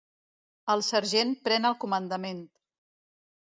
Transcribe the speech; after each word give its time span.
El 0.73 0.81
sergent 0.87 1.33
pren 1.49 1.69
el 1.71 1.77
comandament. 1.85 2.41